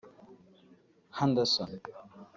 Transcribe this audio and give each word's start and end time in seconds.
Henderson 1.19 1.71